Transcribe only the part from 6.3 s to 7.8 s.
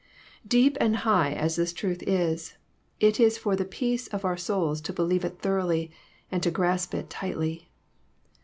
and to grasp it tightly.